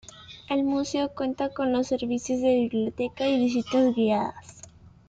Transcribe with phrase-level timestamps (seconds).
[0.49, 4.63] El museo cuenta con los servicios de Biblioteca y Visitas guiadas.